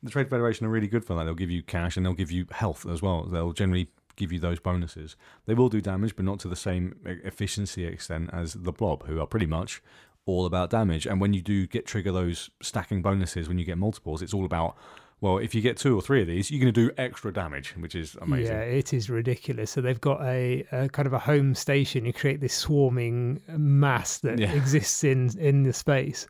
[0.02, 1.24] The Trade Federation are really good for that.
[1.24, 3.24] They'll give you cash and they'll give you health as well.
[3.24, 5.16] They'll generally give you those bonuses.
[5.46, 9.20] They will do damage, but not to the same efficiency extent as the blob, who
[9.20, 9.82] are pretty much
[10.26, 11.06] all about damage.
[11.06, 14.44] And when you do get trigger those stacking bonuses, when you get multiples, it's all
[14.44, 14.76] about
[15.22, 17.74] well, if you get two or three of these, you're going to do extra damage,
[17.76, 18.54] which is amazing.
[18.56, 19.70] Yeah, it is ridiculous.
[19.70, 22.06] So they've got a, a kind of a home station.
[22.06, 24.50] You create this swarming mass that Yeah.
[24.52, 26.26] exists in in the space.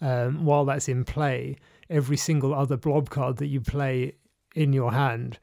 [0.00, 1.56] Um, while that's in play,
[1.90, 4.14] every single other blob card that you play
[4.54, 5.38] in your hand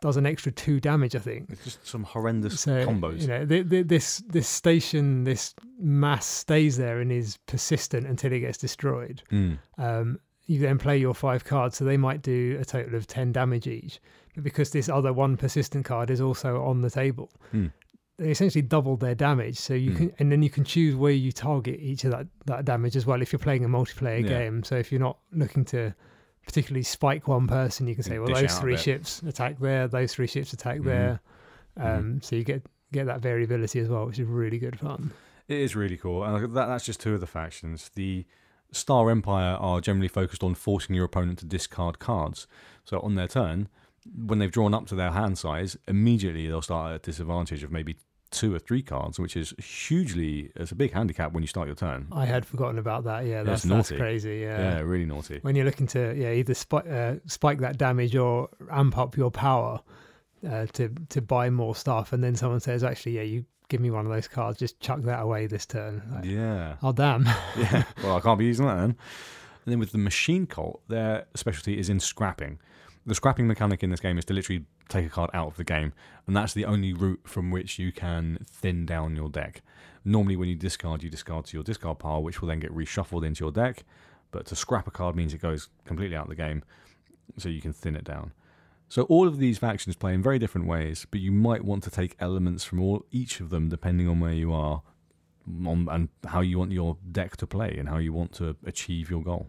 [0.00, 1.14] does an extra two damage.
[1.16, 1.50] I think.
[1.50, 3.20] It's just some horrendous So combos.
[3.22, 8.32] you know, th th this this station, this mass stays there and is persistent until
[8.32, 9.22] it gets destroyed.
[9.30, 9.58] Mm.
[9.78, 13.32] Um, you then play your five cards, so they might do a total of ten
[13.32, 13.98] damage each.
[14.34, 17.68] But because this other one persistent card is also on the table, Hmm.
[18.18, 19.58] They essentially doubled their damage.
[19.58, 19.96] So you Hmm.
[19.96, 23.06] can, and then you can choose where you target each of that that damage as
[23.06, 23.20] well.
[23.22, 24.28] If you're playing a multiplayer Yeah.
[24.28, 25.94] game, so if you're not looking to
[26.46, 30.26] particularly spike one person, you can say, well, those three ships attack there, those three
[30.26, 30.84] ships attack Mhm.
[30.84, 31.20] there.
[31.76, 31.84] Um,
[32.20, 32.24] Mhm.
[32.24, 35.10] So you get get that variability as well, which is really good fun.
[35.48, 36.22] It is really cool.
[36.22, 37.88] And that, that's just two of the factions.
[37.96, 38.24] The
[38.70, 42.46] Star Empire are generally focused on forcing your opponent to discard cards.
[42.84, 43.68] So on their turn,
[44.26, 47.70] when they've drawn up to their hand size, immediately they'll start at a disadvantage of
[47.72, 47.96] maybe
[48.30, 51.76] two or three cards, which is hugely, it's a big handicap when you start your
[51.76, 52.08] turn.
[52.12, 53.24] I had forgotten about that.
[53.24, 54.00] Yeah, that's it's that's naughty.
[54.00, 54.38] crazy.
[54.38, 55.38] Yeah, yeah, really naughty.
[55.42, 59.30] when you're looking to yeah either spike uh, spike that damage or amp up your
[59.30, 59.80] power
[60.48, 63.90] uh, to to buy more stuff, and then someone says, actually, yeah, you give me
[63.90, 66.02] one of those cards, just chuck that away this turn.
[66.12, 66.76] Like, Yeah.
[66.82, 67.24] Oh damn!
[67.56, 67.84] yeah.
[68.02, 68.96] Well, I can't be using that then.
[69.64, 72.58] And then with the machine cult, their specialty is in scrapping.
[73.06, 75.64] The scrapping mechanic in this game is to literally take a card out of the
[75.64, 75.92] game,
[76.26, 79.60] and that's the only route from which you can thin down your deck.
[80.06, 83.24] Normally, when you discard, you discard to your discard pile, which will then get reshuffled
[83.24, 83.84] into your deck.
[84.30, 86.64] But to scrap a card means it goes completely out of the game,
[87.36, 88.32] so you can thin it down.
[88.88, 91.90] So all of these factions play in very different ways, but you might want to
[91.90, 94.82] take elements from all each of them depending on where you are
[95.66, 99.10] on, and how you want your deck to play and how you want to achieve
[99.10, 99.48] your goal.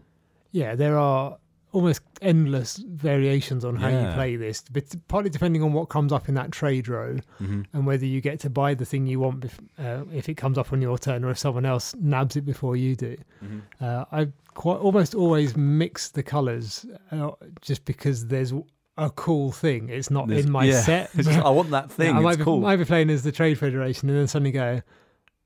[0.52, 1.38] yeah, there are
[1.76, 6.28] almost endless variations on how you play this, but partly depending on what comes up
[6.28, 7.62] in that trade row Mm-hmm.
[7.74, 10.56] and whether you get to buy the thing you want bef- uh, if it comes
[10.58, 13.16] up on your turn or if someone else nabs it before you do.
[13.44, 13.58] Mm-hmm.
[13.84, 18.52] Uh, I quite almost always mix the colours uh, just because there's
[18.96, 19.90] a cool thing.
[19.90, 20.80] It's not There's- in my yeah.
[20.80, 21.10] set.
[21.28, 22.16] I want that thing.
[22.16, 22.60] I might it's be, cool.
[22.60, 24.80] might be playing as the Trade Federation and then suddenly go,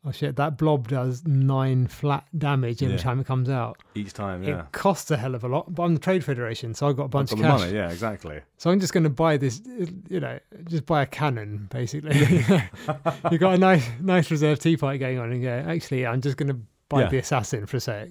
[0.04, 3.02] oh shit, that blob does nine flat damage every Yeah.
[3.02, 3.76] time it comes out.
[3.94, 4.60] Each time, yeah.
[4.62, 7.04] It costs a hell of a lot, but I'm the Trade Federation, so I've got
[7.04, 7.60] a bunch For of cash.
[7.60, 8.40] money, yeah, exactly.
[8.56, 9.60] So I'm just going to buy this,
[10.08, 12.16] you know, just buy a cannon, basically.
[13.30, 16.36] You've got a nice, nice reserve tea party going on, and go, actually, I'm just
[16.36, 16.58] going to
[16.88, 17.08] buy Yeah.
[17.08, 18.08] the assassin for a sec.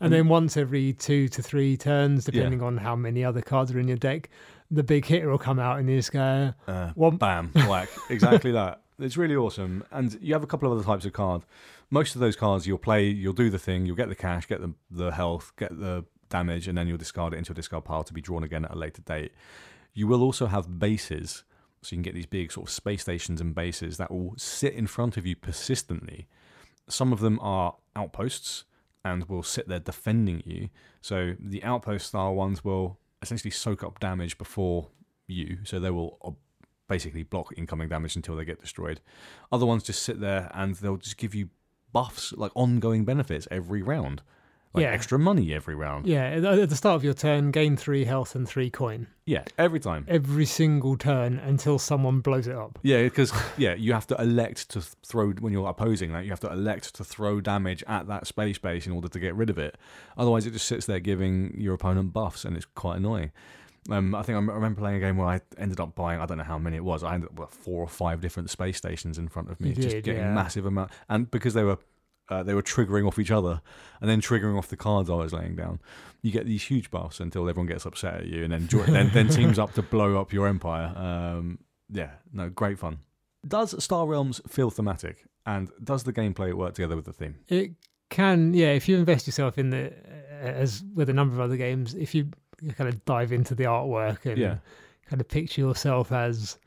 [0.00, 3.80] And then once every two to three turns, depending on how many other cards are
[3.80, 4.30] in your deck,
[4.70, 7.88] the big hitter will come out and you just go, Uh, one, bam, whack.
[8.08, 8.82] exactly that.
[8.98, 9.84] It's really awesome.
[9.90, 11.42] And you have a couple of other types of card.
[11.90, 14.60] Most of those cards you'll play, you'll do the thing, you'll get the cash, get
[14.60, 18.02] the, the health, get the damage, and then you'll discard it into a discard pile
[18.02, 19.32] to be drawn again at a later date.
[19.94, 21.44] You will also have bases.
[21.82, 24.74] So you can get these big sort of space stations and bases that will sit
[24.74, 26.26] in front of you persistently.
[26.88, 28.64] Some of them are outposts
[29.04, 30.70] and will sit there defending you.
[31.00, 34.88] So the outpost style ones will essentially soak up damage before
[35.28, 35.58] you.
[35.62, 36.38] So they will
[36.88, 39.00] basically block incoming damage until they get destroyed.
[39.52, 41.50] Other ones just sit there and they'll just give you
[41.92, 44.22] buffs, like ongoing benefits every round.
[44.74, 44.90] Like Yeah.
[44.90, 46.06] extra money every round.
[46.06, 49.06] yeah, at the- at the start of your turn, gain three health and three coin
[49.24, 50.04] Yeah, every time.
[50.06, 52.78] every single turn until someone blows it up.
[52.82, 56.24] Yeah, because yeah, you have to elect to throw when you're opposing that.
[56.24, 59.34] You have to elect to throw damage at that space base in order to get
[59.34, 59.78] rid of it.
[60.18, 63.32] Otherwise, it just sits there giving your opponent buffs, and it's quite annoying.
[63.90, 66.38] Um, I think I remember playing a game where I ended up buying I don't
[66.38, 67.02] know how many it was.
[67.02, 69.74] I ended up with four or five different space stations in front of me, You
[69.76, 70.34] just did, getting yeah.
[70.34, 71.78] massive amount, and because they were.
[72.30, 73.62] Uh, they were triggering off each other
[74.02, 75.80] and then triggering off the cards I was laying down.
[76.20, 79.08] You get these huge buffs until everyone gets upset at you, and then jo- then,
[79.14, 80.92] then teams up to blow up your empire.
[80.94, 82.98] Um, yeah, no, great fun.
[83.46, 87.36] Does Star Realms feel thematic, and does the gameplay work together with the theme?
[87.48, 87.70] It
[88.10, 89.94] can, yeah, if you invest yourself in the,
[90.38, 92.28] as with a number of other games, if you
[92.76, 94.56] kind of dive into the artwork and Yeah,
[95.08, 96.58] kind of picture yourself as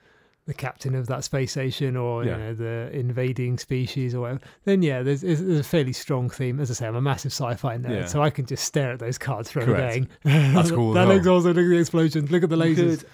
[0.48, 2.32] the captain of that space station or Yeah.
[2.32, 6.60] you know the invading species or whatever, then yeah, there's, there's a fairly strong theme.
[6.60, 8.06] As I say, I'm a massive sci-fi nerd, Yeah.
[8.08, 10.08] so I can just stare at those cards for a day.
[10.24, 11.54] That's cool that looks awesome.
[11.54, 12.32] Look at the explosions.
[12.32, 13.00] Look at the lasers.
[13.00, 13.06] could-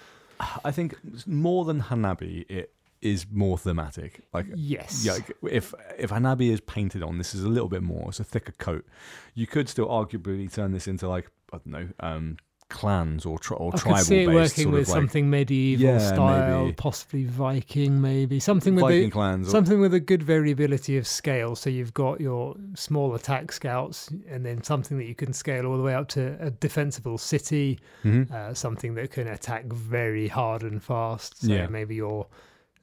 [0.64, 0.94] I think
[1.26, 4.20] more than Hanabi, it is more thematic.
[4.32, 5.04] Like Yes.
[5.04, 8.08] Yeah, like, if if Hanabi is painted on, this is a little bit more.
[8.08, 8.86] It's a thicker coat.
[9.34, 12.36] You could still arguably turn this into like I don't know, um,
[12.68, 15.86] clans or tri- or I tribal could see it working sort with like something medieval
[15.86, 16.74] Yeah, style, maybe.
[16.74, 19.48] possibly Viking, maybe something with Viking a, clans.
[19.48, 21.56] Or, something with a good variability of scale.
[21.56, 25.76] So you've got your small attack scouts, and then something that you can scale all
[25.76, 28.30] the way up to a defensible city, Mhm.
[28.30, 31.40] uh, something that can attack very hard and fast.
[31.40, 31.66] So Yeah.
[31.68, 32.26] maybe your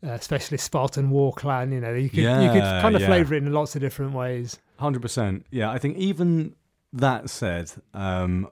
[0.06, 1.72] uh, specialist Spartan war clan.
[1.72, 3.08] You know, you could you could kind of yeah.
[3.08, 4.60] flavor it in lots of different ways.
[4.78, 5.46] Hundred percent.
[5.50, 6.54] Yeah, I think even
[6.94, 8.48] that said, um,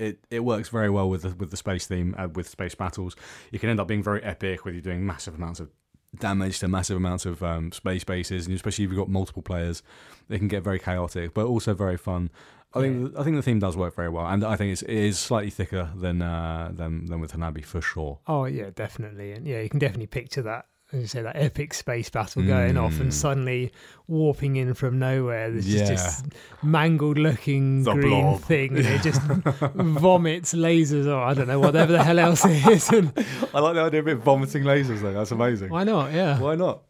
[0.00, 3.16] it it works very well with the with the space theme uh, with space battles.
[3.50, 5.70] You can end up being very epic with you're doing massive amounts of
[6.18, 9.82] damage to massive amounts of um, space bases, and especially if you've got multiple players,
[10.28, 12.30] it can get very chaotic, but also very fun.
[12.72, 14.90] I think I think the theme does work very well, and I think it's, it
[14.90, 18.20] is slightly thicker than uh, than than with Hanabi for sure.
[18.26, 20.66] Oh yeah, definitely, and yeah, you can definitely picture that.
[20.92, 23.12] As you say, that epic space battle going off, and Mm.
[23.12, 23.72] suddenly
[24.08, 25.48] warping in from nowhere.
[25.50, 25.84] There's Yeah.
[25.84, 26.32] just this
[26.64, 28.40] mangled-looking The green blob.
[28.40, 29.22] thing, and it just
[29.74, 32.88] vomits lasers, or I don't know, whatever the hell else it is.
[32.90, 33.12] And
[33.54, 35.12] I like the idea of it vomiting lasers though.
[35.12, 35.68] That's amazing.
[35.70, 36.12] why not?
[36.12, 36.40] Yeah.
[36.40, 36.82] Why not?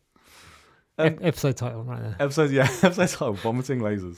[0.98, 2.16] Ep- episode title right there.
[2.20, 4.16] Episode, yeah, episode title, vomiting lasers.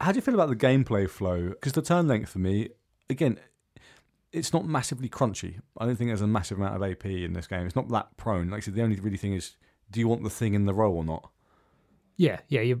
[0.00, 1.48] How do you feel about the gameplay flow?
[1.50, 2.68] Because the turn length for me,
[3.10, 3.38] again,
[4.32, 5.60] it's not massively crunchy.
[5.78, 7.66] I don't think there's a massive amount of AP in this game.
[7.66, 8.50] It's not that prone.
[8.50, 9.56] Like I said, the only really thing is,
[9.90, 11.30] do you want the thing in the row or not?
[12.16, 12.74] Yeah, yeah.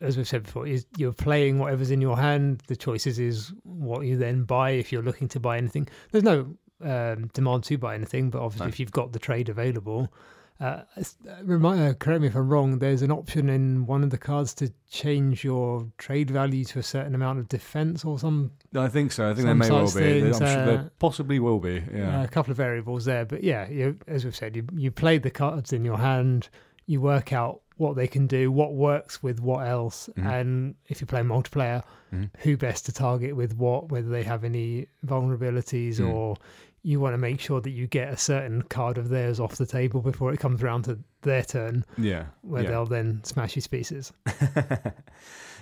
[0.00, 2.62] As- we've said before, is you're playing whatever's in your hand.
[2.68, 5.88] The choices is what you then buy if you're looking to buy anything.
[6.10, 8.68] There's no um, demand to buy anything, but obviously No.
[8.70, 10.12] if you've got the trade available,
[10.60, 11.04] uh, uh,
[11.44, 12.78] remind, uh, correct me if I'm wrong.
[12.78, 16.82] There's an option in one of the cards to change your trade value to a
[16.82, 19.30] certain amount of defense or some I think so.
[19.30, 20.16] I think there may well be.
[20.18, 21.82] I'm things, sure there uh, possibly will be.
[21.94, 22.20] Yeah.
[22.20, 23.24] uh, a couple of variables there.
[23.24, 26.48] But yeah, you, as we've said, you you play the cards in your hand.
[26.86, 30.26] You work out what they can do, what works with what else, Mhm.
[30.40, 32.28] and if you play multiplayer, Mhm.
[32.38, 36.12] who best to target with what, whether they have any vulnerabilities Mm.
[36.12, 36.36] or
[36.82, 39.66] you want to make sure that you get a certain card of theirs off the
[39.66, 42.26] table before it comes around to their turn, yeah.
[42.42, 42.70] where yeah.
[42.70, 44.12] they'll then smash you to pieces.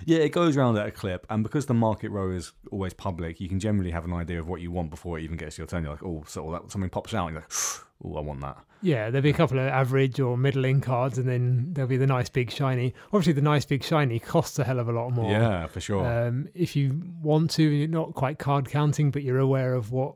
[0.05, 3.39] yeah, it goes around at a clip, and because the market row is always public,
[3.39, 5.61] you can generally have an idea of what you want before it even gets to
[5.61, 5.83] your turn.
[5.83, 7.51] You're like, oh, so that, something pops out, and you're like,
[8.05, 8.57] oh, I want that.
[8.83, 12.07] Yeah, there'll be a couple of average or middling cards, and then there'll be the
[12.07, 12.93] nice big shiny.
[13.07, 15.31] Obviously, the nice big shiny costs a hell of a lot more.
[15.31, 16.05] Yeah, for sure.
[16.05, 20.15] Um, if you want to, you're not quite card counting, but you're aware of what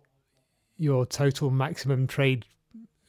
[0.81, 2.45] your total maximum trade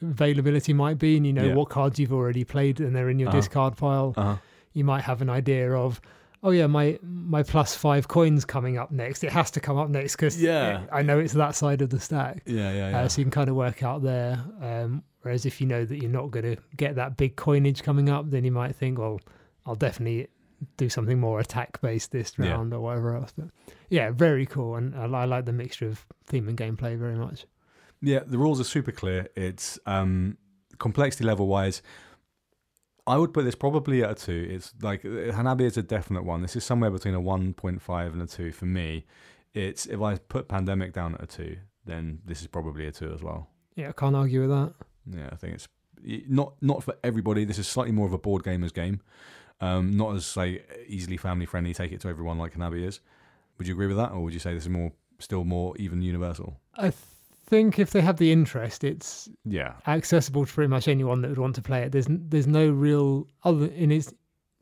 [0.01, 1.53] availability might be, and you know Yeah.
[1.55, 3.37] what cards you've already played and they're in your Uh-huh.
[3.39, 4.13] discard pile.
[4.15, 4.37] uh-huh.
[4.73, 6.01] You might have an idea of,
[6.43, 9.23] oh yeah, my my plus five coins coming up next.
[9.23, 10.81] It has to come up next because Yeah.
[10.91, 12.43] I know it's that side of the stack.
[12.45, 12.99] Yeah, yeah, yeah.
[13.01, 14.43] Uh, so you can kind of work out there.
[14.61, 18.09] Um, whereas if you know that you're not going to get that big coinage coming
[18.09, 19.19] up, then you might think, well,
[19.65, 20.27] I'll definitely
[20.77, 22.51] do something more attack based this Yeah.
[22.51, 23.31] round or whatever else.
[23.37, 23.47] But
[23.89, 27.45] yeah, very cool, and I, I like the mixture of theme and gameplay very much.
[28.05, 29.29] Yeah, the rules are super clear.
[29.35, 30.37] It's um,
[30.77, 31.81] complexity level wise.
[33.07, 34.47] I would put this probably at a two.
[34.49, 36.41] It's like Hanabi is a definite one.
[36.41, 39.05] This is somewhere between a one point five and a two for me.
[39.53, 43.13] It's if I put Pandemic down at a two, then this is probably a two
[43.13, 43.49] as well.
[43.75, 44.73] Yeah, I can't argue with that.
[45.09, 45.67] Yeah, I think it's
[46.27, 47.45] not not for everybody.
[47.45, 49.01] This is slightly more of a board gamers game,
[49.61, 51.73] um, not as say easily family friendly.
[51.73, 52.99] Take it to everyone like Hanabi is.
[53.57, 56.01] Would you agree with that, or would you say this is more still more even
[56.01, 56.59] universal?
[56.75, 56.91] I
[57.45, 59.73] think if they have the interest, it's Yeah.
[59.87, 61.91] accessible to pretty much anyone that would want to play it.
[61.91, 64.13] There's there's no real other in its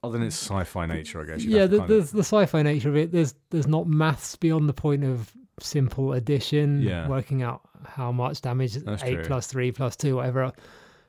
[0.04, 1.44] Other than its sci-fi nature, I guess.
[1.46, 3.12] yeah, the, kind of- there's the sci-fi nature of it.
[3.12, 7.08] There's there's not maths beyond the point of simple addition, Yeah.
[7.08, 9.26] working out how much damage That's eight true.
[9.26, 10.52] plus three plus two, whatever.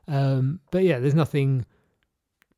[0.09, 1.65] Um, but yeah, there's nothing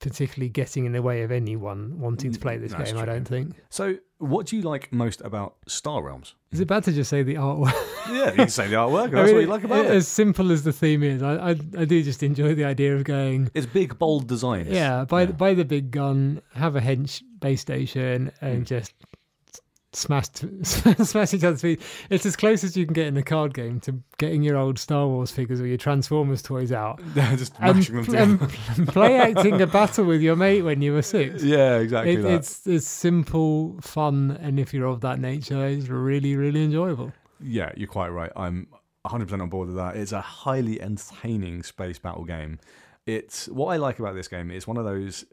[0.01, 3.01] particularly getting in the way of anyone wanting to play this That's game.
[3.01, 3.55] I don't think.
[3.71, 6.35] So, what do you like most about Star Realms?
[6.53, 7.75] Is it bad to just say the artwork?
[8.07, 9.11] Yeah, you can say the artwork.
[9.13, 9.91] That's I mean, what you like about it.
[9.91, 13.05] As simple as the theme is, I, I I do just enjoy the idea of
[13.05, 13.51] going.
[13.55, 14.69] It's big, bold designs.
[14.69, 18.67] Yeah, buy buy the big gun, have a hench base station, and Mm.
[18.67, 18.93] just
[19.95, 21.81] smash t- smash each other's feet.
[22.11, 24.79] It's as close as you can get in a card game to getting your old
[24.79, 28.53] Star Wars figures or your Transformers toys out just and, mashing them together.
[28.77, 31.43] and play acting a battle with your mate when you were six.
[31.45, 36.37] yeah, exactly It, it's it's simple, fun, and if you're of that nature, it's really
[36.37, 37.13] really enjoyable.
[37.41, 38.33] Yeah, you're quite right.
[38.37, 38.69] I'm
[39.07, 39.97] 100% on board with that.
[39.97, 42.59] It's a highly entertaining space battle game.
[43.07, 44.51] It's what I like about this game.
[44.51, 45.27] It's one of those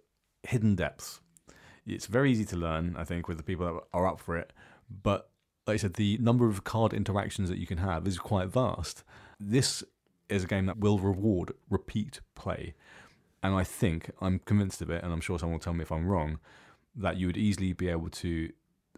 [0.43, 1.21] hidden depths.
[1.87, 4.51] It's very easy to learn, I think, with the people that are up for it.
[5.03, 5.29] But
[5.67, 9.03] like I said, the number of card interactions that you can have is quite vast.
[9.39, 9.83] This
[10.29, 12.73] is a game that will reward repeat play.
[13.43, 15.91] And I think, I'm convinced of it, and I'm sure someone will tell me if
[15.91, 16.39] I'm wrong,
[16.95, 18.51] that you would easily be able to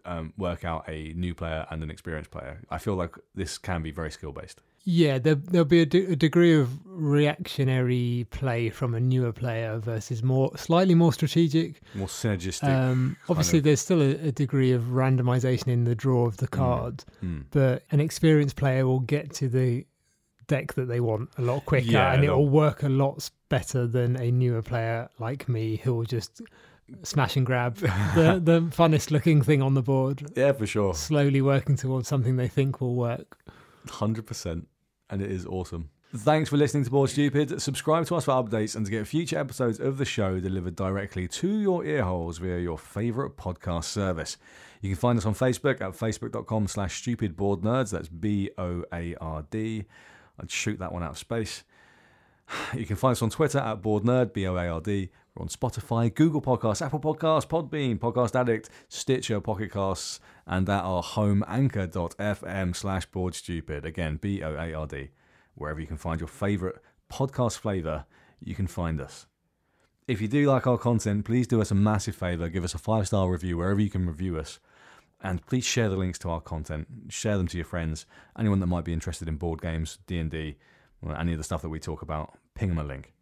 [0.04, 2.60] um, work out a new player and an experienced player.
[2.70, 4.60] I feel like this can be very skill based.
[4.86, 9.78] Yeah, there, there'll be a, de- a degree of reactionary play from a newer player
[9.78, 11.80] versus more slightly more strategic.
[11.94, 12.68] More synergistic.
[12.68, 16.48] Um, obviously, of- there's still a, a degree of randomization in the draw of the
[16.48, 17.40] card, Hmm.
[17.50, 19.86] but an experienced player will get to the
[20.48, 24.16] deck that they want a lot quicker, Yeah, and it'll work a lot better than
[24.16, 26.42] a newer player like me who will just
[27.02, 30.92] smash and grab the, the funnest looking thing on the board, Yeah, for sure.
[30.94, 33.38] slowly working towards something they think will work.
[33.86, 34.66] 100%.
[35.14, 35.90] And it is awesome.
[36.12, 37.62] Thanks for listening to Board Stupid.
[37.62, 41.28] Subscribe to us for updates and to get future episodes of the show delivered directly
[41.28, 44.38] to your ear holes via your favourite podcast service.
[44.80, 47.92] You can find us on Facebook at facebook.com slash stupidboardnerds.
[47.92, 49.84] That's B-O-A-R-D.
[50.40, 51.62] I'd shoot that one out of space.
[52.74, 55.10] You can find us on Twitter at BoardNerd, B O A R D.
[55.34, 60.84] We're on Spotify, Google Podcasts, Apple Podcasts, Podbean, Podcast Addict, Stitcher, Pocket Casts, and at
[60.84, 63.84] our home anchor.fm slash boardstupid.
[63.84, 65.10] Again, B O A R D.
[65.56, 66.76] Wherever you can find your favourite
[67.10, 68.04] podcast flavour,
[68.40, 69.26] you can find us.
[70.06, 72.48] If you do like our content, please do us a massive favour.
[72.48, 74.60] Give us a five star review wherever you can review us.
[75.20, 76.86] And please share the links to our content.
[77.08, 78.06] Share them to your friends.
[78.38, 80.58] Anyone that might be interested in board games, D&D,
[81.02, 83.14] or any of the stuff that we talk about, ping them a link.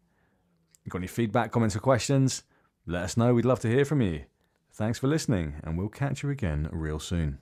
[0.89, 2.43] Got any feedback, comments, or questions?
[2.85, 3.33] Let us know.
[3.33, 4.23] We'd love to hear from you.
[4.71, 7.39] Thanks for listening, and we'll catch you again real soon.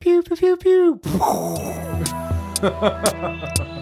[0.00, 0.56] Pew, pew, pew,
[0.98, 1.00] pew.